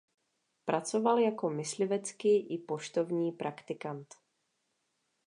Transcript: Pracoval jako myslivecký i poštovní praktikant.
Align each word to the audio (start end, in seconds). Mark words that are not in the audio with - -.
Pracoval 0.65 1.19
jako 1.19 1.49
myslivecký 1.49 2.55
i 2.55 2.57
poštovní 2.57 3.31
praktikant. 3.31 4.15